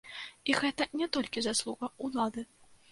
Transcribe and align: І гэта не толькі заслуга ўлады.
І 0.51 0.55
гэта 0.61 0.87
не 1.03 1.09
толькі 1.19 1.47
заслуга 1.51 1.95
ўлады. 2.09 2.51